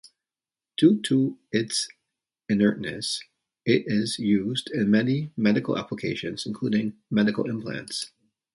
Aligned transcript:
Due 0.77 0.99
to 1.03 1.37
its 1.51 1.87
inertness, 2.49 3.21
it 3.67 3.83
is 3.85 4.17
used 4.17 4.67
in 4.71 4.89
many 4.89 5.31
medical 5.37 5.77
applications 5.77 6.47
including 6.47 6.97
medical 7.11 7.47
implants. 7.47 8.09